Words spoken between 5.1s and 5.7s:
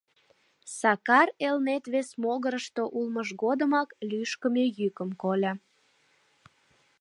кольо.